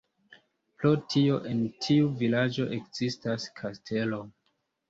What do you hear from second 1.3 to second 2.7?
en tiu vilaĝo